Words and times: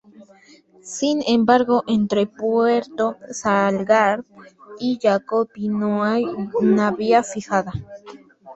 Sin 0.81 1.21
Embargo 1.27 1.83
entre 1.85 2.25
Puerto 2.25 3.17
Salgar 3.29 4.25
y 4.79 4.97
Yacopí 4.97 5.67
No 5.67 6.03
hay 6.03 6.25
una 6.59 6.89
vía 6.89 7.21
fijada. 7.21 7.71